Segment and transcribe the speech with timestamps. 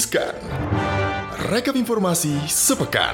[0.00, 0.32] Riskan.
[1.52, 3.12] Rekap informasi sepekan.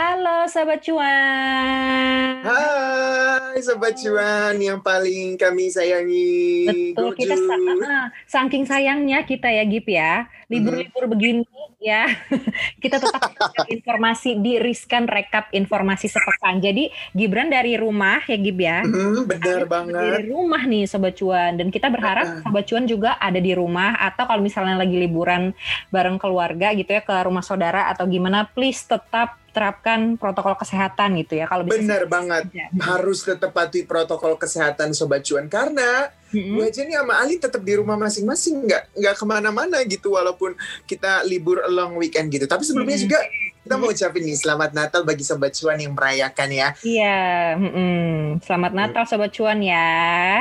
[0.00, 2.40] Halo Sobat Cuan.
[2.40, 6.72] Hai Sobat Cuan yang paling kami sayangi.
[6.96, 10.24] Betul, kita sa- ah, saking sayangnya kita ya Gip ya.
[10.48, 11.44] Libur-libur begini
[11.78, 12.10] ya.
[12.82, 13.32] kita tetap
[13.70, 16.58] informasi di Riskan Rekap Informasi Sepekan.
[16.58, 18.82] Jadi Gibran dari rumah ya Gib ya.
[18.84, 20.20] Mhm, benar Dari banget.
[20.28, 22.42] rumah nih Sobat Cuan dan kita berharap.
[22.42, 25.54] Sobat Cuan juga ada di rumah atau kalau misalnya lagi liburan
[25.94, 31.40] bareng keluarga gitu ya ke rumah saudara atau gimana please tetap terapkan protokol kesehatan gitu
[31.40, 32.44] ya kalau bisa Benar banget.
[32.52, 32.68] Ya.
[32.78, 36.60] Harus tetap patuhi protokol kesehatan Sobat Cuan karena Mm-mm.
[36.60, 40.52] gue aja nih sama Ali tetap di rumah masing-masing nggak nggak ke mana-mana gitu walaupun
[40.84, 42.44] kita libur long weekend gitu.
[42.44, 43.04] Tapi sebelumnya Mhm.
[43.08, 43.18] juga
[43.68, 46.68] kita mau ucapin nih selamat Natal bagi Sobat Cuan yang merayakan ya.
[46.80, 47.20] Iya,
[47.54, 48.40] mm-mm.
[48.40, 49.92] selamat Natal Sobat Cuan ya.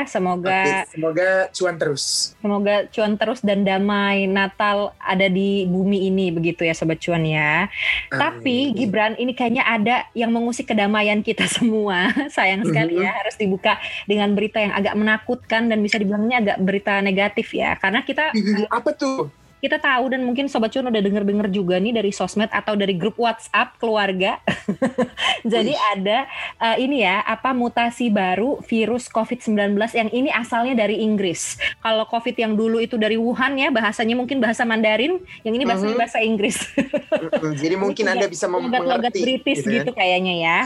[0.07, 2.31] Semoga Oke, semoga cuan terus.
[2.39, 7.67] semoga cuan terus dan damai Natal ada di bumi ini begitu ya Sobat Cuan ya.
[8.07, 8.79] Tapi Amin.
[8.79, 12.07] Gibran ini kayaknya ada yang mengusik kedamaian kita semua.
[12.31, 13.03] Sayang sekali Mhm.
[13.03, 13.75] ya harus dibuka
[14.07, 17.75] dengan berita yang agak menakutkan dan bisa dibilangnya agak berita negatif ya.
[17.75, 18.31] Karena kita
[18.71, 19.27] apa tuh?
[19.57, 23.17] Kita tahu dan mungkin Sobat Cuan udah denger-denger juga nih dari sosmed atau dari grup
[23.17, 24.37] WhatsApp keluarga.
[25.43, 25.89] Jadi Wih.
[25.97, 26.29] ada
[26.61, 29.57] eh, ini ya, apa mutasi baru virus COVID-19
[29.93, 31.57] yang ini asalnya dari Inggris.
[31.79, 35.97] Kalau COVID yang dulu itu dari Wuhan ya, bahasanya mungkin bahasa Mandarin, yang ini bahasanya
[35.97, 36.01] Mhm.
[36.01, 36.57] bahasa Inggris.
[37.61, 39.21] Jadi mungkin Anda bisa mem- Logat-logat mengerti.
[39.23, 39.99] British gitu gitu, kan.
[40.03, 40.57] kayaknya ya.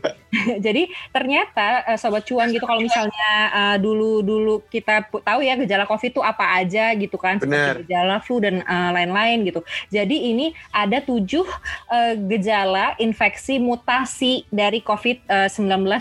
[0.64, 6.10] Jadi ternyata eh, Sobat Cuan gitu kalau misalnya eh, dulu-dulu kita tahu ya gejala COVID
[6.10, 7.36] itu apa aja gitu kan.
[7.36, 7.76] Benar.
[7.76, 9.60] Seperti gejala flu dan eh, lain-lain gitu.
[9.90, 11.44] Jadi ini ada tujuh
[11.90, 15.58] eh, gejala infeksi mutasi dari COVID-19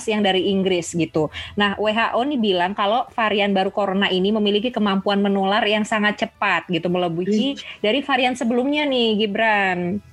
[0.08, 1.34] yang dari Inggris gitu.
[1.58, 6.70] Nah WHO nih bilang kalau varian baru corona ini memiliki kemampuan menular yang sangat cepat
[6.70, 6.88] gitu.
[6.88, 10.11] Melebihi dari varian sebelumnya nih Gibran.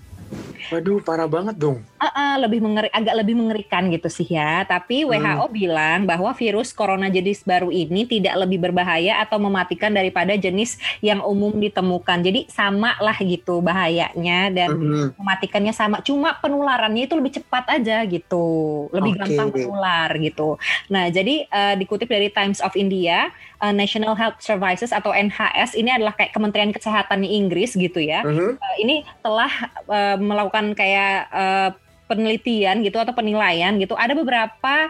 [0.69, 1.81] Waduh, parah banget dong.
[1.99, 4.63] Ah, ah, lebih mengeri, agak lebih mengerikan gitu sih ya.
[4.63, 5.11] Tapi Hmm.
[5.15, 10.77] WHO bilang bahwa virus corona jenis baru ini tidak lebih berbahaya atau mematikan daripada jenis
[11.01, 12.23] yang umum ditemukan.
[12.23, 15.19] Jadi sama lah gitu bahayanya dan Mhm.
[15.19, 15.99] mematikannya sama.
[16.01, 18.47] Cuma penularannya itu lebih cepat aja gitu,
[18.91, 19.21] lebih Oke.
[19.25, 20.59] gampang menular gitu.
[20.89, 25.91] Nah jadi eh, dikutip dari Times of India, eh, National Health Services atau NHS ini
[25.91, 28.57] adalah kayak Kementerian Kesehatan Inggris gitu ya Mhm.
[28.57, 29.53] uh, ini telah
[29.87, 31.71] uh, melakukan kayak uh,
[32.09, 34.89] penelitian gitu atau penilaian gitu ada beberapa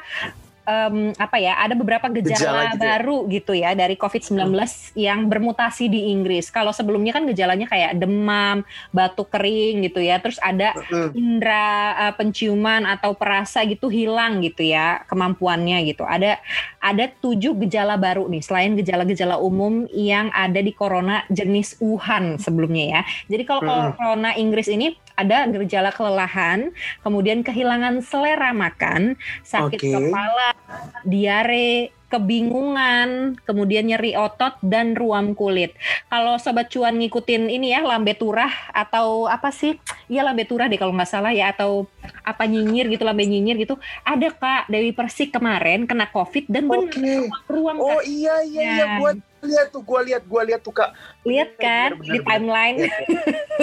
[0.69, 2.89] em, apa ya ada beberapa Gejala gejala, gitu ya?
[2.93, 4.53] baru gitu ya dari COVID-19
[5.01, 6.53] yang bermutasi di Inggris.
[6.53, 8.61] Kalau sebelumnya kan gejalanya kayak demam,
[8.93, 10.21] batuk kering gitu ya.
[10.21, 11.09] Terus ada Mhm.
[11.17, 16.05] indera uh, penciuman atau perasa gitu hilang gitu ya kemampuannya gitu.
[16.05, 16.37] Ada
[16.79, 22.85] ada tujuh gejala baru nih selain gejala-gejala umum yang ada di corona jenis Wuhan sebelumnya
[22.85, 23.01] ya.
[23.31, 23.97] Jadi kalau Mm-mm.
[23.97, 26.71] corona Inggris ini ada gejala kelelahan,
[27.03, 29.91] kemudian kehilangan selera makan, sakit Oke.
[29.91, 30.55] kepala,
[31.03, 35.77] diare, kebingungan, kemudian nyeri otot dan ruam kulit.
[36.09, 39.77] Kalau sobat cuan ngikutin ini ya lambe turah atau apa sih?
[40.09, 41.85] Iya lambe turah deh kalau nggak salah ya atau
[42.25, 43.77] apa nyinyir gitu lambe nyinyir gitu.
[44.07, 47.29] Ada Kak Dewi Persik kemarin kena Covid dan benar Oke.
[47.45, 48.09] ruam Oh Kak.
[48.09, 48.97] iya iya iya Ya.
[49.03, 50.91] gua lihat tuh gua lihat gua lihat tuh Kak.
[51.29, 52.25] lihat kan benar, di benar.
[52.25, 52.77] timeline.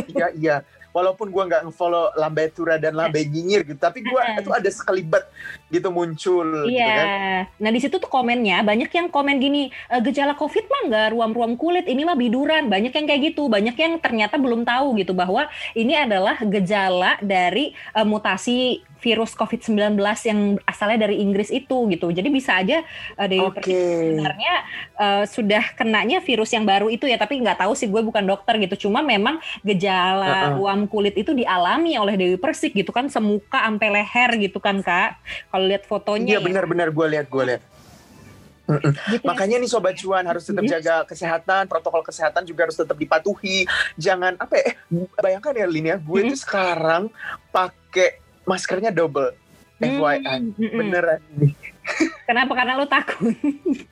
[0.06, 0.56] Iya iya.
[0.96, 4.40] Walaupun gua nggak nge-follow Lambe Tura dan Lambe Nyinyir gitu, tapi gua Heeh.
[4.40, 5.28] itu ada sekelibat
[5.68, 6.94] gitu muncul gitu Iya.
[6.94, 7.08] kan.
[7.58, 11.54] Nah di situ tuh komennya banyak yang komen gini "E, gejala COVID mah nggak ruam-ruam
[11.56, 12.70] kulit, ini mah biduran.
[12.70, 13.50] Banyak yang kayak gitu.
[13.50, 18.58] Banyak yang ternyata belum tahu gitu bahwa ini adalah gejala dari e, mutasi
[18.96, 22.10] virus COVID-19 yang asalnya dari Inggris itu gitu.
[22.10, 22.82] Jadi bisa aja
[23.22, 23.62] Dewi Oke.
[23.62, 24.54] Persik sebenarnya
[24.96, 27.18] e, sudah kenanya virus yang baru itu ya.
[27.18, 28.88] Tapi nggak tahu sih gue bukan dokter gitu.
[28.90, 30.58] Cuma memang gejala Heeh.
[30.58, 35.18] ruam kulit itu dialami oleh Dewi Persik gitu kan semuka sampai leher gitu kan kak.
[35.56, 36.46] Kalau lihat fotonya Iya ya.
[36.52, 37.64] benar-benar gua lihat gua lihat.
[39.08, 39.24] Gitu ya.
[39.24, 40.72] Makanya nih sobat cuan harus tetap Mhm.
[40.76, 43.64] jaga kesehatan, protokol kesehatan juga harus tetap dipatuhi.
[43.96, 44.64] Jangan apa ya?
[44.68, 44.76] Eh,
[45.16, 47.08] bayangkan ya Lin ya, gue tuh sekarang
[47.56, 49.32] pakai maskernya double.
[49.78, 51.52] FYI, beneran nih.
[52.26, 52.52] Kenapa?
[52.58, 53.34] Karena lu takut.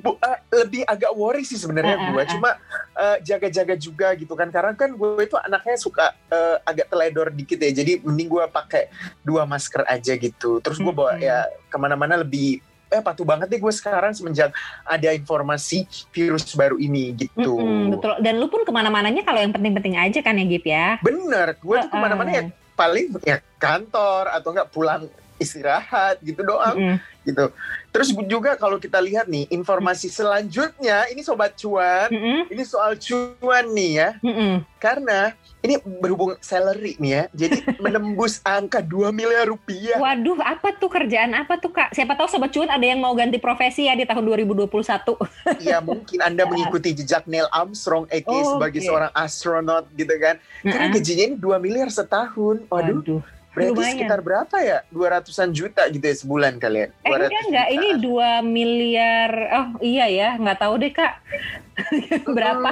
[0.01, 2.49] Bu, eh, lebih agak worry sih sebenarnya Ah, ah, gue, cuma
[2.97, 4.49] eh, jaga-jaga juga gitu kan.
[4.49, 8.89] Karena kan gue itu anaknya suka eh, agak teledor dikit ya, jadi mending gue pakai
[9.21, 10.57] dua masker aja gitu.
[10.59, 12.59] Terus gue bawa ya ke mana-mana lebih
[12.93, 14.53] eh patuh banget deh gue sekarang semenjak
[14.85, 17.57] ada informasi virus baru ini gitu.
[17.57, 18.13] Mm-mm, betul.
[18.21, 21.01] Dan lu pun ke mana-mananya kalau yang penting-penting aja kan ya Gip ya.
[21.01, 22.43] Bener, gue tuh ke mana-mana ya
[22.73, 25.05] paling ya kantor atau enggak pulang
[25.43, 26.97] istirahat gitu doang Mm-mm.
[27.23, 27.51] gitu.
[27.93, 32.49] Terus juga kalau kita lihat nih informasi selanjutnya ini sobat cuan, Mm-mm.
[32.49, 34.09] ini soal cuan nih ya.
[34.19, 34.65] Mm-mm.
[34.81, 35.31] Karena
[35.61, 37.23] ini berhubung salary nih ya.
[37.31, 40.01] Jadi menembus angka 2 miliar rupiah.
[40.01, 41.93] Waduh, apa tuh kerjaan apa tuh kak?
[41.93, 44.73] Siapa tahu sobat cuan ada yang mau ganti profesi ya di tahun 2021.
[45.61, 48.87] Ya mungkin Anda mengikuti jejak Neil Armstrong Oh, sebagai oke.
[48.87, 50.41] seorang astronot gitu kan.
[50.61, 52.65] Karena gajinya ini 2 miliar setahun.
[52.67, 53.21] Waduh, Waduh.
[53.53, 53.93] Berarti lumayan.
[53.93, 54.77] sekitar berapa ya?
[54.89, 56.89] 200-an juta gitu ya sebulan kalian.
[57.05, 59.31] Eh enggak enggak, ini 2 miliar.
[59.53, 61.13] Oh iya ya, nggak tahu deh kak.
[62.37, 62.69] Berapa?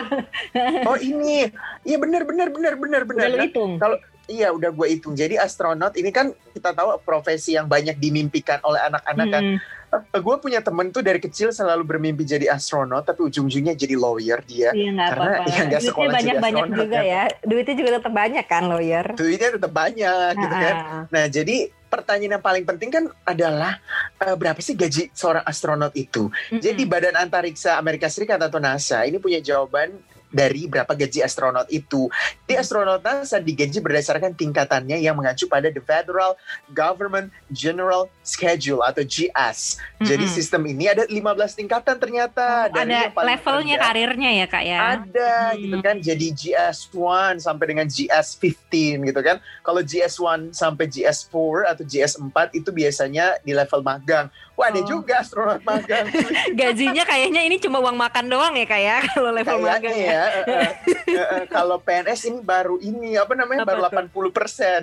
[0.86, 1.50] Oh ini,
[1.82, 3.28] iya benar benar benar benar benar.
[3.34, 3.72] Udah hitung.
[3.82, 3.98] kalau
[4.30, 5.18] iya udah gue hitung.
[5.18, 9.44] Jadi astronot ini kan kita tahu profesi yang banyak dimimpikan oleh anak-anak kan.
[9.92, 10.24] Hmm.
[10.24, 14.72] gue punya temen tuh dari kecil selalu bermimpi jadi astronot, tapi ujung-ujungnya jadi lawyer dia.
[14.72, 15.52] Iya nggak Karena apa-apa.
[15.52, 17.12] ya nggak sekolah jadi banyak-banyak astronot, juga kan.
[17.12, 17.24] ya.
[17.44, 19.06] Duitnya juga tetap banyak kan lawyer.
[19.12, 20.76] Duitnya tetap banyak gitu kan.
[20.80, 21.56] Ah, Nah jadi
[21.92, 23.84] pertanyaan yang paling penting kan adalah
[24.18, 26.32] eh, berapa sih gaji seorang astronot itu?
[26.32, 26.64] mm-mm.
[26.64, 29.92] Jadi Badan Antariksa Amerika Serikat atau NASA ini punya jawaban
[30.32, 32.08] dari berapa gaji astronot itu.
[32.42, 36.34] Di astronot NASA digaji berdasarkan tingkatannya yang mengacu pada the Federal
[36.68, 39.76] Government General Schedule atau GS.
[40.00, 40.34] Jadi Mm-mm.
[40.34, 41.12] sistem ini ada 15
[41.54, 42.68] tingkatan ternyata.
[42.68, 44.80] Dari ada levelnya rendah- karirnya ya kak ya.
[44.98, 45.60] ada Hmm.
[45.60, 46.96] gitu kan jadi GS1
[47.38, 48.72] sampai dengan GS15
[49.04, 51.34] gitu kan kalau GS1 sampai GS4
[51.68, 54.88] atau GS4 itu biasanya di level magang wah ada Oh.
[54.88, 56.08] juga astronot magang
[56.54, 60.21] Gajinya kayaknya ini cuma uang makan doang ya kak ya kalau level kayaknya magang ya.
[60.24, 60.70] Ya eh,
[61.08, 64.80] eh, kalau PNS ini baru ini apa namanya Apa baru 80 persen.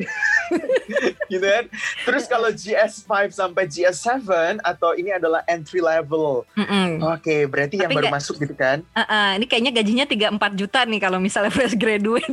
[1.30, 1.64] Gitu kan?
[2.02, 4.24] Terus kalau GS5 sampai GS7
[4.58, 6.48] atau ini adalah entry level.
[6.54, 7.00] Mm-mm.
[7.00, 8.80] oke berarti yang Tapi baru nggak- masuk gitu kan?
[8.90, 12.24] Uh-uh, ini kayaknya gajinya 3-4 juta nih kalau misalnya fresh graduate.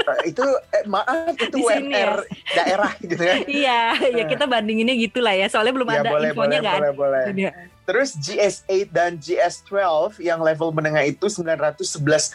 [0.00, 0.42] Eh, itu
[0.72, 2.12] eh, maaf itu Di sini UMR
[2.56, 5.46] daerah gitu kan iya, ya kita bandinginnya gitulah ya.
[5.46, 7.22] Soalnya belum Ya, ada boleh, infonya boleh, nggak boleh, boleh.
[7.36, 7.50] Dia.
[7.84, 12.30] Terus GS8 dan GS12 yang level menengah itu 911,96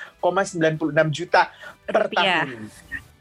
[1.16, 1.48] juta
[1.88, 2.44] per Rupiah.
[2.44, 2.68] tahun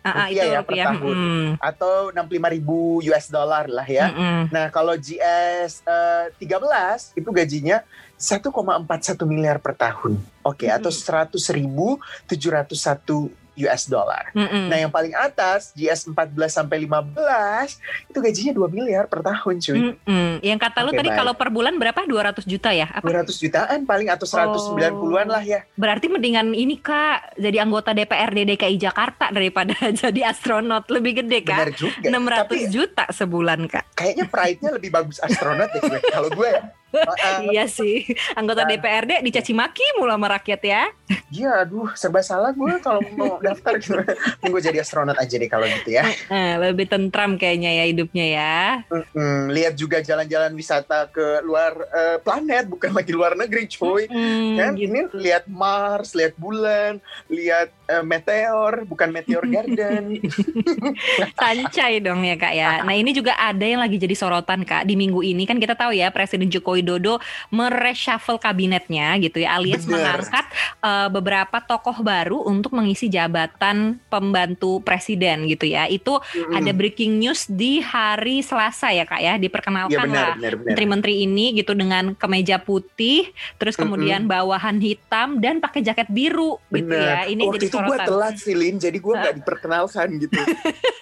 [0.05, 0.87] Ah, ah, Rupiah itu ya, per rupiah.
[0.93, 1.17] tahun.
[1.17, 1.49] Mm.
[1.65, 4.13] atau 65 ribu US dollar lah ya.
[4.13, 4.53] Mm-mm.
[4.53, 7.81] Nah kalau GS eh, 13 itu gajinya
[8.21, 10.21] 1,41 miliar per tahun.
[10.45, 11.97] Oke, atau 100 ribu
[12.29, 14.35] 701 US dollar.
[14.35, 14.67] Mm-mm.
[14.67, 17.15] Nah yang paling atas GS 14 sampai 15
[18.11, 19.79] itu gajinya 2 miliar per tahun cuy.
[19.95, 20.31] Mm-mm.
[20.41, 21.19] Yang kata lu Oke, tadi baik.
[21.19, 22.01] kalau per bulan berapa?
[22.03, 22.91] 200 juta ya?
[22.91, 23.07] Apa?
[23.07, 25.63] 200 jutaan paling atau 190-an lah ya.
[25.75, 29.73] Berarti mendingan ini Kak, jadi anggota DPRD DKI Jakarta daripada
[30.03, 30.91] jadi astronot.
[30.91, 31.79] Lebih gede Benar Kak.
[31.79, 32.07] juga.
[32.07, 33.85] 600 Tapi juta sebulan Kak.
[33.95, 36.01] kayaknya pride-nya lebih bagus astronot ya gue.
[36.11, 36.63] Kalau gue ya.
[36.97, 38.07] Ah, iya sih.
[38.33, 38.71] Anggota Nah.
[38.71, 40.83] DPRD dicaci maki mulu sama rakyat ya.
[41.29, 43.99] Iya, aduh serba salah gue kalau mau daftar gitu.
[44.41, 46.07] Gue jadi astronot aja deh kalau gitu ya.
[46.27, 48.57] Eh, lebih tentram kayaknya ya hidupnya ya.
[49.13, 54.07] Mm, lihat juga jalan-jalan wisata ke luar eh, planet, bukan lagi luar negeri, coy.
[54.07, 54.89] Hmm, Kan gitu.
[54.89, 60.19] ini lihat Mars, lihat bulan, lihat eh, meteor, bukan meteor garden.
[61.39, 62.71] Sancai dong ya kak ya.
[62.87, 65.93] Nah ini juga ada yang lagi jadi sorotan kak di minggu ini kan kita tahu
[65.93, 67.17] ya Presiden Joko Widodo
[67.49, 70.21] mereshuffle kabinetnya gitu ya alias Bener.
[70.21, 70.45] mengangkat
[70.85, 75.89] eh, beberapa tokoh baru untuk mengisi jabatan pembantu presiden gitu ya.
[75.89, 76.61] Itu Mm-mm.
[76.61, 80.67] ada breaking news di hari Selasa ya kak ya diperkenalkan benar, lah benar, benar.
[80.69, 86.93] menteri-menteri ini gitu dengan kemeja putih, terus kemudian bawahan hitam dan pakai jaket biru gitu
[86.93, 87.25] ya.
[87.25, 88.77] Ini Waktu jadi itu gue telat sih, Lin.
[88.77, 90.37] Jadi gue nggak diperkenalkan gitu.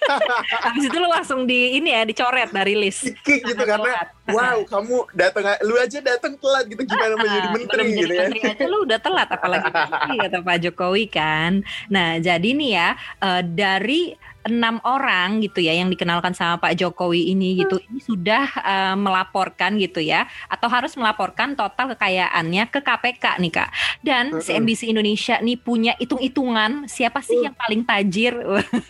[0.65, 3.11] Habis itu lu langsung di ini ya dicoret dari list.
[3.25, 7.83] Kick gitu karena wow kamu datang lu aja datang telat gitu gimana menjadi Ah, menteri
[7.87, 11.51] gitu jadi ya menteri aja lu udah telat apalagi menteri kata Pak Jokowi kan.
[11.87, 12.89] Nah jadi nih ya
[13.19, 14.01] eh, dari
[14.43, 19.79] enam orang gitu ya yang dikenalkan sama Pak Jokowi ini gitu ini sudah eh, melaporkan
[19.79, 24.35] gitu ya atau harus melaporkan total kekayaannya ke KPK nih kak dan.
[24.35, 27.47] CNBC Indonesia nih punya hitung-hitungan siapa sih Uh.
[27.47, 28.35] yang paling tajir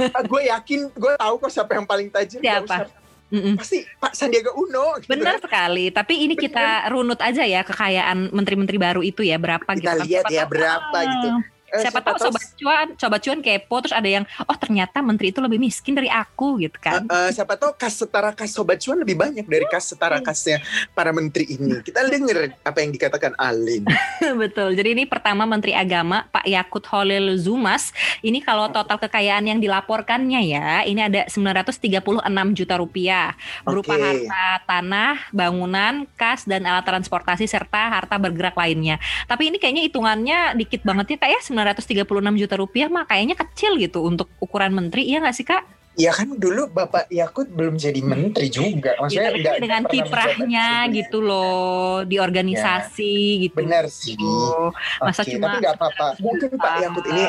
[0.09, 2.89] Ah, gue yakin gue tahu kok siapa yang paling tajir Siapa?
[3.33, 3.57] Mm-mm.
[3.57, 5.49] pasti Pak Sandiaga Uno gitu Benar kan.
[5.49, 9.81] sekali, tapi ini kita runut aja ya kekayaan menteri-menteri baru itu ya berapa gitu.
[9.81, 10.05] kita kan.
[10.05, 11.29] lihat ya tahu- berapa gitu
[11.73, 15.41] Eh, siapa tahu sobat cuan, sobat cuan kepo terus ada yang oh ternyata menteri itu
[15.41, 17.09] lebih miskin dari aku gitu kan.
[17.09, 20.61] Eh, siapa tahu kas setara kas sobat cuan lebih banyak dari kas setara kasnya
[20.93, 21.81] para menteri ini.
[21.81, 23.89] Kita denger apa yang dikatakan Alin.
[24.45, 24.77] Betul.
[24.77, 27.89] Jadi ini pertama Menteri Agama Pak Yakut Holil Zumas.
[28.21, 32.21] Ini kalau total kekayaan yang dilaporkannya ya, ini ada 936
[32.53, 33.33] juta rupiah
[33.65, 34.05] berupa Oke.
[34.05, 39.01] harta tanah, bangunan, kas dan alat transportasi serta harta bergerak lainnya.
[39.25, 42.03] Tapi ini kayaknya hitungannya dikit banget ya kayak 936
[42.35, 45.63] juta rupiah mah kayaknya kecil gitu untuk ukuran menteri, iya nggak sih kak?
[45.93, 48.97] Ya kan dulu Bapak Yakut belum jadi menteri juga.
[48.97, 53.13] Maksudnya Gitu, nggak dengan kiprahnya gitu loh di organisasi
[53.45, 53.61] gitu.
[53.61, 54.17] Benar sih.
[54.17, 56.07] Oh, Masa Oke, cuma tapi nggak apa-apa.
[56.17, 57.23] Mungkin Pak Yakut ini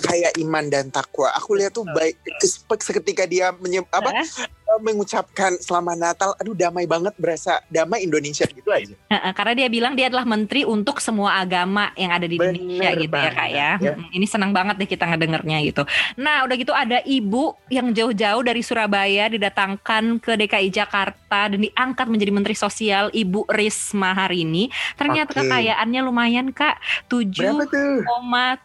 [0.00, 1.28] kaya iman dan takwa.
[1.36, 2.16] Aku lihat tuh baik
[2.80, 4.24] seketika dia menye- apa eh,
[4.82, 8.94] mengucapkan selamat Natal, aduh damai banget berasa damai Indonesia gitu aja.
[9.32, 13.14] Karena dia bilang dia adalah menteri untuk semua agama yang ada di Bener Indonesia gitu
[13.16, 13.70] ya kak ya.
[13.80, 15.82] banget, Ini senang banget deh kita ngedengernya gitu.
[16.18, 22.06] Nah udah gitu ada ibu yang jauh-jauh dari Surabaya didatangkan ke DKI Jakarta dan diangkat
[22.10, 24.68] menjadi menteri sosial Ibu Risma hari ini.
[24.98, 25.46] Ternyata Oke.
[25.46, 28.02] kekayaannya lumayan kak, Berapa tuh?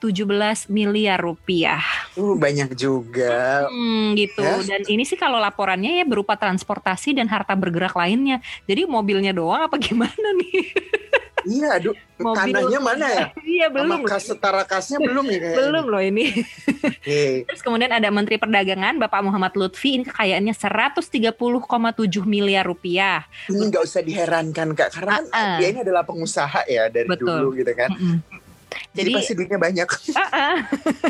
[0.02, 1.82] 7,17 miliar rupiah.
[2.18, 3.68] Uh, banyak juga.
[3.70, 4.44] Hmm, gitu.
[4.44, 4.78] Ya.
[4.78, 8.40] Dan ini sih kalau laporannya ya berupa transportasi dan harta bergerak lainnya.
[8.64, 10.64] Jadi mobilnya doang apa gimana nih?
[11.42, 12.54] Iya, aduh, Mobil.
[12.54, 13.26] tanahnya mana ya?
[13.58, 14.06] Iya belum.
[14.06, 15.58] Kas setara kasnya belum ya kayaknya.
[15.58, 16.26] Belum loh ini.
[16.86, 17.50] Oke.
[17.50, 21.34] Terus kemudian ada Menteri Perdagangan Bapak Muhammad Lutfi ini kekayaannya 130,7
[22.30, 23.26] miliar rupiah.
[23.50, 25.58] Ini nggak usah diherankan kak, karena Ah, ah.
[25.58, 27.26] dia ini adalah pengusaha ya dari Betul.
[27.26, 27.90] dulu gitu kan.
[27.90, 28.16] Mm-mm.
[28.92, 29.88] Jadi, Jadi- pasti duitnya banyak.
[30.14, 30.58] Ah, ah.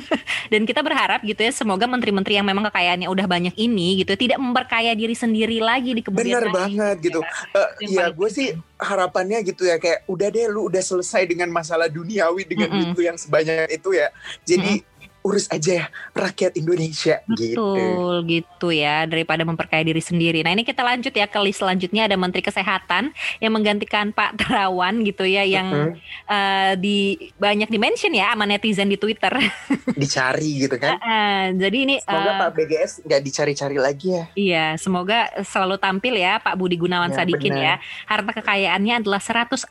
[0.52, 4.20] Dan kita berharap gitu ya semoga menteri-menteri yang memang kekayaannya udah banyak ini gitu ya,
[4.20, 6.54] tidak memperkaya diri sendiri lagi di kemudian Bener hari.
[6.54, 7.20] banget gitu.
[7.22, 8.48] Eh, Yang ya paling gue sih
[8.78, 12.82] harapannya gitu ya kayak udah deh lu udah selesai dengan masalah duniawi dengan Mm-mm.
[12.84, 14.08] duit lu yang sebanyak itu ya.
[14.44, 14.82] Jadi
[15.22, 17.62] urus aja ya rakyat Indonesia gitu.
[17.62, 20.42] Betul gitu ya daripada memperkaya diri sendiri.
[20.42, 25.02] Nah ini kita lanjut ya ke list selanjutnya ada Menteri Kesehatan yang menggantikan Pak Terawan
[25.02, 25.94] gitu ya yang Mhm.
[26.28, 26.98] eh, di
[27.36, 29.30] banyak dimention ya sama netizen di Twitter.
[30.02, 30.98] Dicari gitu kan.
[30.98, 34.24] Eh, jadi ini Semoga eh, Pak BGS nggak dicari-cari lagi ya.
[34.34, 37.78] Iya, semoga selalu tampil ya Pak Budi Gunawan Ya, Sadikin benar.
[37.78, 37.86] ya.
[38.06, 39.70] Harta kekayaannya adalah 161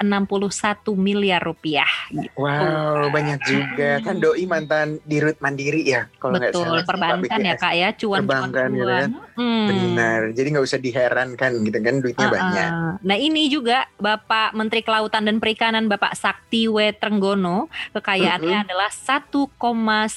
[0.95, 1.89] miliar rupiah.
[2.09, 2.31] Gitu.
[2.37, 6.79] Wow, banyak juga kan doi mantan dirut mandiri ya kalau nggak Betul, salah.
[6.79, 7.55] Pak perbankan ya.
[7.57, 8.93] Kak ya, cuan-cuan Perbankan gitu cuan.
[8.93, 9.11] kan.
[9.35, 9.67] Hmm.
[9.67, 10.21] Benar.
[10.31, 12.69] Jadi nggak usah diherankan gitu kan duitnya Ah, banyak.
[12.71, 12.93] ah.
[13.01, 16.93] Nah ini juga Bapak Menteri Kelautan dan Perikanan Bapak Sakti W.
[16.93, 20.13] Trenggono kekayaannya adalah 1,94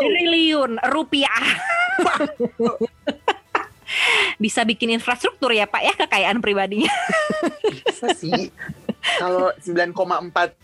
[0.00, 1.44] triliun rupiah.
[4.36, 6.88] Bisa bikin infrastruktur ya Pak ya kekayaan pribadinya.
[7.66, 8.48] Bisa sih.
[9.18, 10.54] Kalau 9,4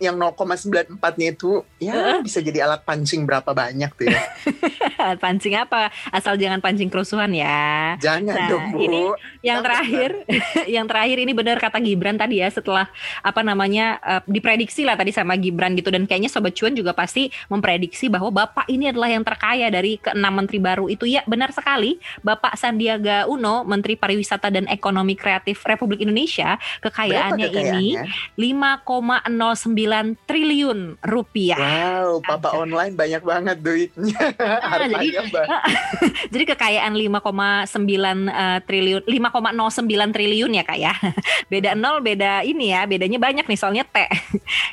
[0.00, 4.22] yang 0,94-nya itu ya bisa jadi alat pancing berapa banyak tuh ya.
[5.22, 5.92] pancing apa?
[6.08, 7.94] Asal jangan pancing kerusuhan ya.
[8.00, 8.78] Jangan Nah, dong, Bu.
[8.80, 9.02] ini
[9.44, 10.10] Yang terakhir,
[10.80, 12.88] yang terakhir ini benar kata Gibran tadi ya setelah
[13.20, 17.28] apa namanya eh, diprediksi lah tadi sama Gibran gitu dan kayaknya Sobat Cuan juga pasti
[17.52, 22.00] memprediksi bahwa Bapak ini adalah yang terkaya dari keenam menteri baru itu ya benar sekali
[22.24, 28.04] Bapak Sandiaga Uno Menteri Pariwisata dan Ekonomi Kreatif Republik Indonesia Berapa kekayaannya ini kekayaannya?
[28.38, 29.89] 5,09
[30.24, 31.58] triliun rupiah.
[31.58, 32.58] Wow, papa Ada.
[32.62, 34.16] online banyak banget duitnya.
[34.40, 35.62] Ah, Hartanya jadi- banyak.
[36.32, 40.94] Jadi kekayaan 5,9 eh, triliun 5,09 triliun ya Kak ya.
[41.52, 43.96] Beda nol beda ini ya, bedanya banyak nih soalnya T.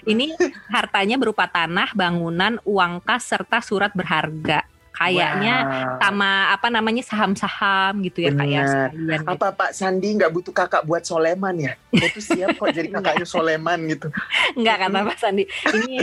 [0.05, 0.31] ini
[0.69, 4.63] hartanya berupa tanah, bangunan, uang kas serta surat berharga.
[4.97, 5.97] Kayaknya Wow.
[6.01, 9.29] sama apa namanya saham-saham gitu ya Kak ya gitu.
[9.29, 11.73] Apa Pak Sandi nggak butuh kakak buat Soleman ya?
[11.93, 14.09] Dia tuh siap kok jadi kakaknya Soleman gitu.
[14.57, 15.43] Enggak kata Pak Sandi.
[15.45, 15.95] Ini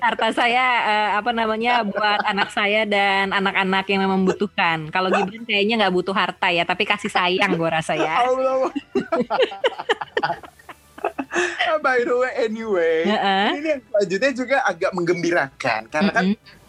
[0.00, 4.88] harta saya eh, apa namanya buat anak saya dan anak-anak yang memang membutuhkan.
[4.88, 8.20] Kalau Gibran kayaknya nggak butuh harta ya, tapi kasih sayang gue rasa ya.
[8.24, 8.72] Allah.
[11.80, 13.46] By the way, anyway, Heeh.
[13.56, 16.59] ini yang selanjutnya juga agak menggembirakan karena kan Mm-mm.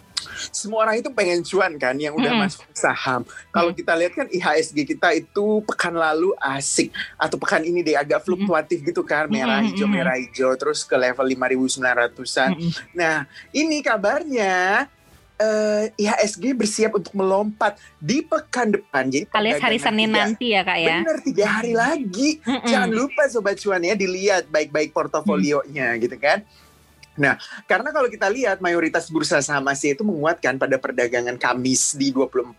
[0.49, 2.47] Semua orang itu pengen cuan kan yang udah Mm-mm.
[2.47, 3.21] masuk saham.
[3.49, 8.23] Kalau kita lihat kan IHSG kita itu pekan lalu asik atau pekan ini deh agak
[8.23, 12.49] fluktuatif gitu kan, merah hijau merah hijau terus ke level 5.900-an.
[12.55, 12.71] Mm-mm.
[12.93, 14.85] Nah, ini kabarnya
[15.41, 19.09] eh, IHSG bersiap untuk melompat di pekan depan.
[19.09, 20.97] Jadi alias hari Senin tiga- nanti ya kak ya.
[21.01, 22.29] Bener tiga hari lagi.
[22.45, 22.69] Mm-mm.
[22.69, 26.45] Jangan lupa sobat cuan ya dilihat baik-baik portofolionya gitu kan.
[27.11, 27.35] Nah,
[27.67, 32.55] karena kalau kita lihat mayoritas bursa saham Asia itu menguatkan pada perdagangan Kamis di 24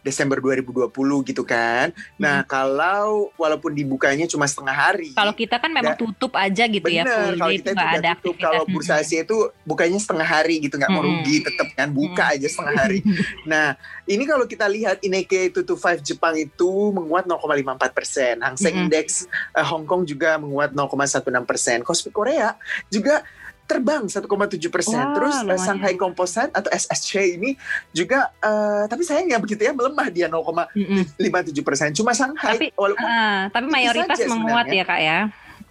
[0.00, 0.88] Desember 2020
[1.28, 1.92] gitu kan.
[2.16, 5.12] Nah, kalau walaupun dibukanya cuma setengah hari.
[5.12, 5.98] Kalau kita kan memang Ya.
[5.98, 8.14] tutup aja gitu ya Bener, full kalau day kita itu ada tutup.
[8.14, 8.44] aktivitas.
[8.46, 12.46] Kalau bursa Asia itu bukanya setengah hari gitu, nggak mau rugi tetap kan, buka aja
[12.46, 13.00] setengah hari.
[13.42, 13.74] Nah,
[14.06, 18.34] ini kalau kita lihat Nikkei 225 Jepang itu menguat 0,54 persen.
[18.38, 18.86] Hang Seng Mm-mm.
[18.86, 21.82] Index eh, Hong Kong juga menguat 0,16 persen.
[21.82, 22.54] Kospi Korea
[22.86, 23.26] juga
[23.70, 24.26] terbang 1,7
[24.66, 24.98] persen.
[25.14, 25.62] Terus eh, lumayan.
[25.62, 27.54] Shanghai Composite atau SSC ini
[27.90, 31.62] juga, eh, tapi sayangnya begitu ya melemah dia 0,57 Mm-mm.
[31.62, 31.94] persen.
[31.94, 34.74] Cuma Shanghai Tapi- walaupun Ah, tapi mayoritas menguat sebenarnya.
[34.74, 35.18] ya kak ya.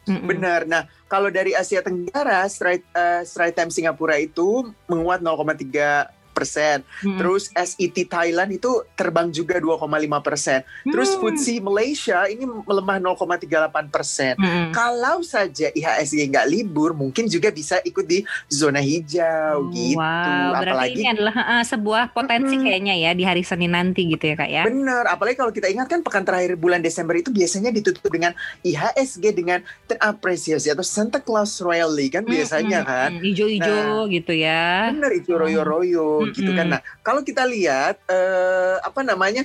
[0.08, 0.25] Mm-mm.
[0.25, 0.60] Benar.
[0.65, 6.08] Nah, kalau dari Asia Tenggara, Straight uh, Straight Time Singapura itu menguat 0,3
[6.39, 6.77] persen.
[7.03, 7.19] Mm-mm.
[7.19, 9.84] Terus SET Thailand itu terbang juga 2,5
[10.24, 10.60] persen.
[10.88, 11.25] Terus Hmm.
[11.25, 14.34] FTSE Malaysia ini melemah 0,38 persen.
[14.36, 14.72] Mm-mm.
[14.72, 19.98] Kalau saja IHSG nggak libur, mungkin juga bisa ikut di zona hijau gitu.
[19.98, 22.65] Wow, berarti Apalagi ini adalah uh, sebuah potensi Mm-mm.
[22.65, 24.63] kayaknya ya di hari Senin nanti gitu ya kak ya.
[24.63, 28.31] Bener, apalagi kalau kita ingat kan pekan terakhir bulan Desember itu biasanya ditutup dengan
[28.62, 33.10] IHSG dengan terapresiasi atau Santa Claus Rally kan biasanya Mm-mm, kan.
[33.17, 34.93] mm, Ijo-ijo gitu ya.
[34.93, 36.39] Bener itu royo-royo Mm-mm.
[36.39, 36.67] gitu kan.
[36.77, 39.43] Nah kalau kita lihat eh, apa namanya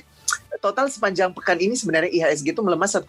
[0.63, 3.05] total sepanjang pekan ini sebenarnya IHSG itu melemah 1,57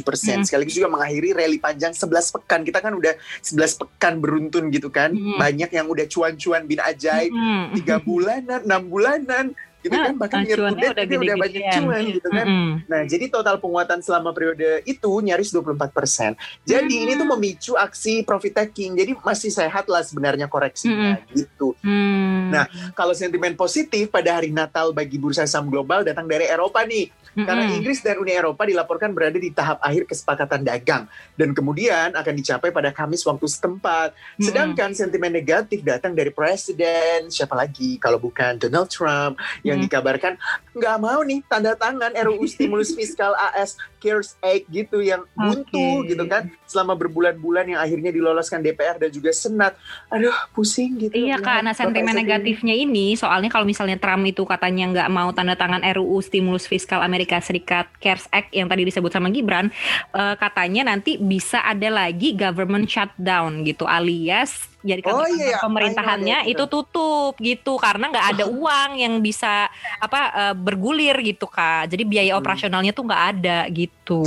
[0.00, 0.36] persen.
[0.40, 0.44] Mm.
[0.46, 2.60] Sekaligus juga mengakhiri rally panjang 11 pekan.
[2.62, 5.12] Kita kan udah 11 pekan beruntun gitu kan.
[5.12, 5.36] Mm.
[5.36, 7.74] Banyak yang udah cuan-cuan bin ajaib Mm-mm.
[7.76, 9.46] tiga bulanan, enam bulanan
[9.84, 10.14] gitu Nah, kan.
[10.16, 12.46] Bahkan year to date udah udah banyak cuan gitu kan.
[12.48, 12.70] Mm-mm.
[12.88, 16.32] Nah, jadi total penguatan selama periode itu nyaris 24 persen.
[16.64, 17.04] Jadi Hmm.
[17.04, 18.96] ini tuh memicu aksi profit taking.
[18.96, 21.76] Jadi masih sehat lah sebenarnya koreksinya gitu.
[21.84, 22.48] Hmm.
[22.48, 22.64] Nah,
[22.96, 27.12] Kalau sentimen positif pada hari Natal bagi bursa saham global datang dari Eropa nih.
[27.34, 27.66] Karena.
[27.74, 31.10] Inggris dan Uni Eropa dilaporkan berada di tahap akhir kesepakatan dagang.
[31.34, 34.14] Dan kemudian akan dicapai pada Kamis waktu setempat.
[34.38, 39.34] Sedangkan sentimen negatif datang dari Presiden, siapa lagi kalau bukan Donald Trump,
[39.66, 39.84] yang Mm.
[39.88, 40.34] dikabarkan
[40.74, 46.12] nggak mau nih tanda tangan RUU stimulus fiskal AS CARES Act gitu yang buntu Oke.
[46.12, 49.78] gitu kan selama berbulan-bulan yang akhirnya diloloskan DPR dan juga Senat.
[50.10, 51.14] Aduh pusing gitu.
[51.14, 55.54] Iya kak, nah sentimen negatifnya ini soalnya kalau misalnya Trump itu katanya nggak mau tanda
[55.56, 59.70] tangan RUU stimulus fiskal Amerika Serikat CARES Act yang tadi disebut sama Gibran,
[60.12, 65.58] eh, katanya nanti bisa ada lagi government shutdown gitu, alias jadi Oh, kantor iya, iya.
[65.64, 71.12] pemerintahannya I know, itu tutup gitu karena nggak ada uang yang bisa apa eh, bergulir
[71.20, 71.92] gitu kak.
[71.92, 72.40] Jadi biaya Hmm.
[72.40, 74.24] operasionalnya tuh nggak ada gitu.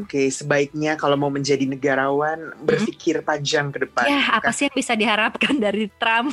[0.00, 4.08] Oke, sebaiknya kalau mau menjadi negarawan berpikir panjang ke depan.
[4.08, 6.32] Ya apa sih yang bisa diharapkan dari Trump?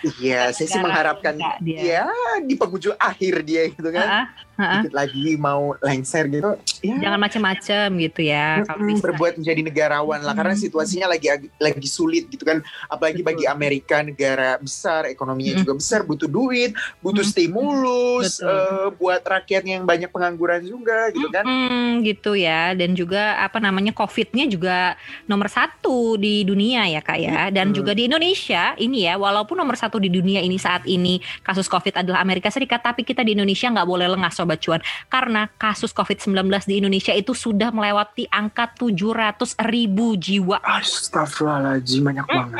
[0.00, 2.08] Iya, saya sih mengharapkan dia.
[2.08, 4.06] ya di penghujung akhir dia gitu kan.
[4.08, 4.26] Ah, ah,
[4.60, 6.54] Dikit lagi mau lengser gitu.
[6.80, 8.64] Ya, Jangan macem-macem gitu ya.
[8.64, 9.02] Kalau bisa.
[9.02, 13.54] berbuat menjadi negarawan lah karena situasinya lagi lagi sulit gitu kan apalagi bagi Betul.
[13.54, 15.60] Amerika negara besar ekonominya Mm.
[15.60, 17.30] juga besar butuh duit butuh Mm.
[17.30, 18.50] stimulus Betul.
[18.50, 23.60] eh, buat rakyatnya yang banyak pengangguran juga gitu kan Mm, gitu ya dan juga apa
[23.60, 27.74] namanya covidnya juga nomor satu di dunia ya kak ya dan Mm.
[27.74, 31.94] juga di Indonesia ini ya walaupun nomor satu di dunia ini saat ini kasus covid
[31.94, 34.80] adalah Amerika Serikat tapi kita di Indonesia nggak boleh lengah sobat cuan
[35.12, 42.58] karena kasus covid-19 di Indonesia itu sudah melewati angka 700 ribu jiwa Astagfirullahaladzim banyak banget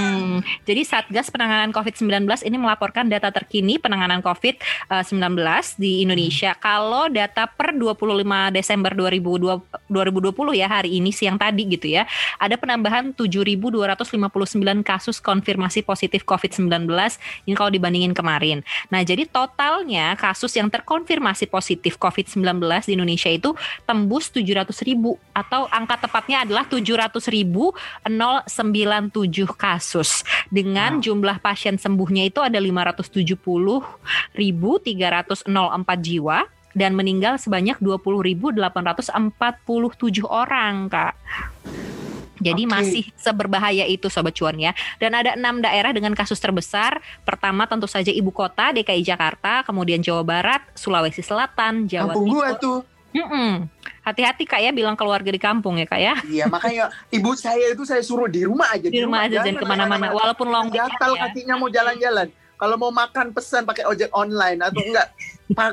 [0.00, 5.36] Hmm, jadi Satgas Penanganan COVID-19 ini melaporkan data terkini penanganan COVID-19
[5.76, 6.56] di Indonesia.
[6.56, 9.60] Kalau data per 25 Desember 2020,
[9.92, 12.08] 2020 ya hari ini siang tadi gitu ya,
[12.40, 16.88] ada penambahan 7.259 kasus konfirmasi positif COVID-19
[17.44, 18.64] ini kalau dibandingin kemarin.
[18.88, 23.52] Nah, jadi totalnya kasus yang terkonfirmasi positif COVID-19 di Indonesia itu
[23.84, 27.76] tembus 700 ribu atau angka tepatnya adalah 700 ribu
[28.08, 31.04] 097 kasus dengan Wow.
[31.04, 35.44] jumlah pasien sembuhnya itu ada 570.304
[36.00, 41.14] jiwa dan meninggal sebanyak 20.847 orang, Kak.
[42.40, 42.72] Jadi Oke.
[42.72, 44.72] masih seberbahaya itu sobat cuan ya.
[44.96, 46.98] Dan ada enam daerah dengan kasus terbesar.
[47.22, 52.36] Pertama tentu saja ibu kota DKI Jakarta, kemudian Jawa Barat, Sulawesi Selatan, Jawa kampung Timur.
[52.42, 52.78] gua tuh
[53.10, 53.66] Mm-mm.
[54.06, 56.14] Hati-hati kak ya bilang keluarga di kampung ya kak ya.
[56.30, 59.66] iya makanya ibu saya itu saya suruh di rumah aja Di rumah aja jangan ke
[59.66, 60.14] mana-mana.
[60.14, 61.26] Walaupun long gatal ya.
[61.26, 65.08] kakinya mau jalan-jalan kalau mau makan pesan pakai ojek online atau enggak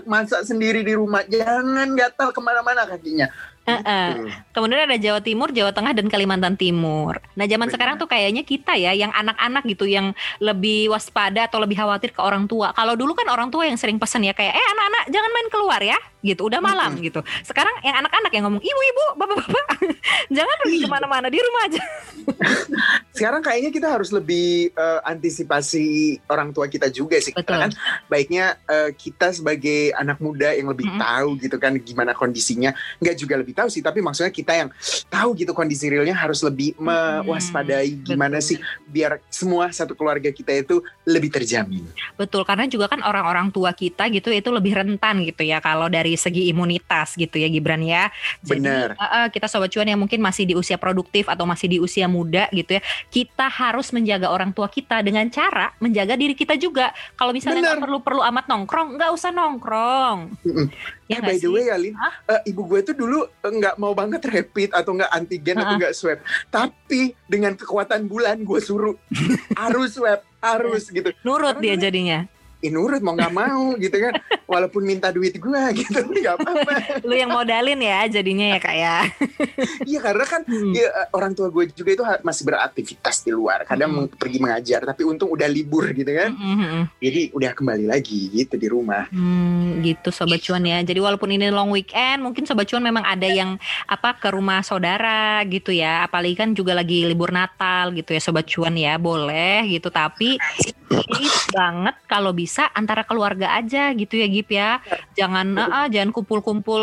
[0.08, 3.27] masak sendiri di rumah jangan gatal ke mana-mana kakinya
[3.67, 4.08] Heeh.
[4.15, 4.32] Tuh.
[4.56, 7.19] Kemudian ada Jawa Timur, Jawa Tengah dan Kalimantan Timur.
[7.36, 7.73] Nah, zaman Benar.
[7.75, 12.21] sekarang tuh kayaknya kita ya yang anak-anak gitu yang lebih waspada atau lebih khawatir ke
[12.23, 12.71] orang tua.
[12.71, 15.82] Kalau dulu kan orang tua yang sering pesen ya kayak eh anak-anak jangan main keluar
[15.84, 16.47] ya gitu.
[16.47, 17.06] Udah malam Mm-mm.
[17.06, 17.19] gitu.
[17.43, 19.65] Sekarang yang anak-anak yang ngomong ibu-ibu, bapak-bapak
[20.38, 20.86] jangan pergi Iya.
[20.86, 21.82] ke mana-mana di rumah aja.
[23.17, 25.86] sekarang kayaknya kita harus lebih eh, antisipasi
[26.30, 27.49] orang tua kita juga sih Betul.
[27.49, 27.71] karena kan
[28.06, 31.01] baiknya eh, kita sebagai anak muda yang lebih Mm-mm.
[31.01, 34.70] tahu gitu kan gimana kondisinya nggak juga lebih tahu sih tapi maksudnya kita yang
[35.10, 38.48] tahu gitu kondisi realnya harus lebih mewaspadai gimana Betul.
[38.54, 43.74] sih biar semua satu keluarga kita itu lebih terjamin Betul, karena juga kan orang-orang tua
[43.74, 48.10] kita gitu itu lebih rentan gitu ya kalau dari segi imunitas gitu ya Gibran ya.
[48.43, 48.89] Jadi Bener.
[48.98, 52.50] eh, kita sobat cuan yang mungkin masih di usia produktif atau masih di usia muda
[52.52, 56.91] gitu ya, kita harus menjaga orang tua kita dengan cara menjaga diri kita juga.
[57.15, 60.17] Kalau misalnya nggak perlu-perlu amat nongkrong, nggak usah nongkrong.
[60.43, 60.67] Mm-mm.
[61.08, 61.52] Ya eh, by the sih?
[61.52, 62.13] way Lin, Hah?
[62.36, 65.96] eh, ibu gue tuh dulu eh, nggak mau banget rapid atau nggak antigen atau nggak
[65.96, 66.20] swab.
[66.52, 68.96] Tapi dengan kekuatan bulan gue suruh
[69.62, 72.20] harus swab, harus gitu Nurut Karena dia jadinya.
[72.58, 77.13] Ih, nurut mau nggak mau gitu kan walaupun minta duit gue gitu nggak apa-apa Lu
[77.13, 78.98] yang modalin ya jadinya ya kak ya.
[79.89, 80.72] iya karena kan Hmm.
[80.72, 84.10] ya, orang tua gue juga itu masih beraktivitas di luar kadang Hmm.
[84.10, 86.88] pergi mengajar tapi untung udah libur gitu kan Mm-mm.
[86.98, 90.80] jadi udah kembali lagi gitu di rumah Hmm, gitu sobat cuan ya.
[90.80, 95.06] Jadi walaupun ini long weekend, mungkin sobat cuan memang ada yang apa ke rumah saudara
[95.43, 96.02] gitu ya.
[96.02, 98.96] Apalagi kan juga lagi libur Natal gitu ya sobat cuan ya.
[98.96, 100.39] Boleh gitu tapi
[100.88, 104.79] please banget kalau bisa antara keluarga aja gitu ya Gip ya.
[105.19, 106.79] Jangan ah, jangan kumpul-kumpul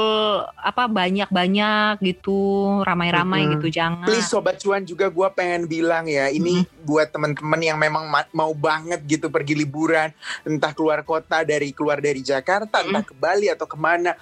[0.58, 3.52] apa banyak-banyak gitu, ramai-ramai Mm-mm.
[3.58, 4.04] gitu jangan.
[4.04, 8.52] Please sobat cuan juga gue pengen bilang ya ini buat teman-teman yang memang ma- mau
[8.52, 10.12] banget gitu pergi liburan
[10.44, 14.12] entah keluar kota dari keluar dari Jakarta entah ke Bali atau ke mana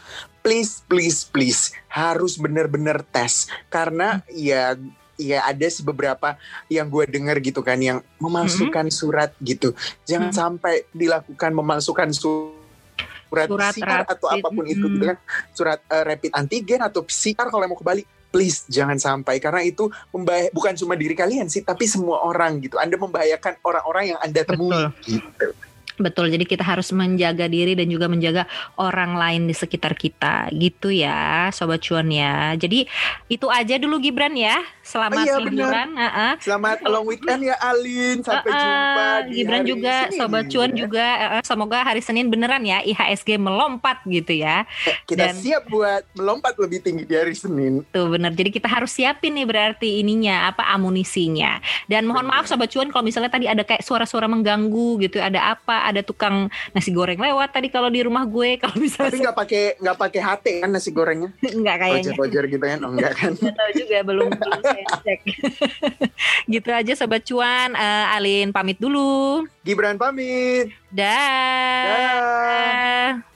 [0.42, 4.78] please please please harus bener-bener tes karena ya
[5.22, 6.34] ya ada sih beberapa
[6.66, 9.70] yang gue dengar gitu kan yang memalsukan surat gitu
[10.02, 10.36] jangan Mm.
[10.36, 12.58] sampai dilakukan memalsukan su-
[13.32, 14.92] surat, Surat PCR atau apa pun itu mm.
[14.98, 15.18] gitu kan
[15.56, 19.92] surat eh, rapid antigen atau PCR kalau mau ke Bali please jangan sampai karena itu
[20.08, 24.40] membahaya bukan cuma diri kalian sih tapi semua orang gitu Anda membahayakan orang-orang yang Anda
[24.44, 24.86] temui Betul.
[25.04, 25.46] gitu
[26.00, 28.48] Betul, jadi kita harus menjaga diri dan juga menjaga
[28.80, 32.56] orang lain di sekitar kita, gitu ya, sobat cuan ya.
[32.56, 32.88] Jadi
[33.28, 34.56] itu aja dulu Gibran ya,
[34.92, 35.88] selamat Oh iya, liburan.
[35.94, 36.32] Heeh.
[36.38, 40.70] selamat long weekend ya Alin sampai Heeh, jumpa di Gibran hari juga, Senin, sobat cuan
[40.74, 41.06] juga.
[41.16, 44.68] heeh, semoga hari Senin beneran ya IHSG melompat gitu ya.
[45.04, 48.32] kita Dan- siap buat melompat lebih tinggi di hari Senin Tuh bener.
[48.32, 51.56] Jadi kita harus siapin nih berarti ininya apa amunisinya.
[51.86, 52.38] Dan mohon Benar.
[52.38, 55.84] maaf sobat cuan kalau misalnya tadi ada kayak suara-suara mengganggu gitu, ada apa?
[55.84, 59.62] Ada tukang nasi goreng lewat tadi kalau di rumah gue kalau tapi misalnya nggak pakai
[59.78, 62.12] nggak pakai HT kan nasi gorengnya enggak kayaknya.
[62.12, 65.20] wajar-wajar gitu kan oh, enggak kan Nggak tahu juga belum belum saya cek.
[66.52, 67.74] gitu aja sobat cuan.
[67.74, 69.46] Eh, Alin pamit dulu.
[69.62, 71.86] Gibran pamit Dah.
[71.86, 73.12] Dah.
[73.16, 73.31] Dah.